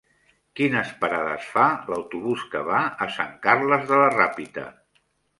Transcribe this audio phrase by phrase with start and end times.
[0.59, 4.65] Quines parades fa l'autobús que va a Sant Carles de la Ràpita?